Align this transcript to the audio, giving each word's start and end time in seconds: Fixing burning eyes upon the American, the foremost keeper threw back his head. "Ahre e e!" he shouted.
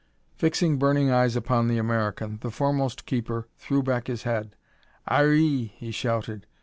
Fixing 0.33 0.79
burning 0.79 1.11
eyes 1.11 1.35
upon 1.35 1.67
the 1.67 1.77
American, 1.77 2.39
the 2.41 2.49
foremost 2.49 3.05
keeper 3.05 3.47
threw 3.59 3.83
back 3.83 4.07
his 4.07 4.23
head. 4.23 4.55
"Ahre 5.07 5.37
e 5.37 5.43
e!" 5.45 5.73
he 5.77 5.91
shouted. 5.91 6.47